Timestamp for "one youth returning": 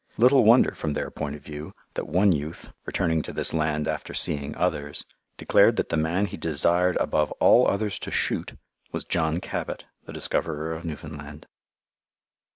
2.07-3.21